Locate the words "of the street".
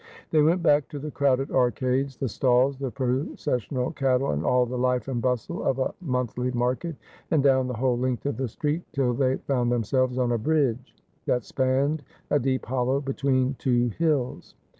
8.25-8.81